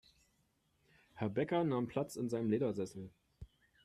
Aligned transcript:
Herr 1.13 1.29
Bäcker 1.29 1.63
nahm 1.63 1.87
Platz 1.87 2.15
in 2.15 2.27
seinem 2.27 2.49
Ledersessel. 2.49 3.11